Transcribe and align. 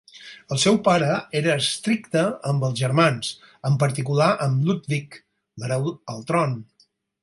El 0.53 0.59
seu 0.61 0.77
pare 0.87 1.17
era 1.39 1.57
estricte 1.63 2.25
amb 2.53 2.67
els 2.69 2.81
germans, 2.85 3.31
en 3.71 3.79
particular 3.87 4.33
amb 4.49 4.67
Ludwig, 4.71 5.23
l'hereu 5.61 5.91
al 6.17 6.31
tron. 6.33 6.63